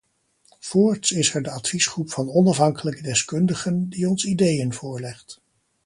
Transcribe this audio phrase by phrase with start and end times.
[0.59, 5.41] Voorts is er de adviesgroep van onafhankelijke deskundigen, die ons ideeën voorlegt.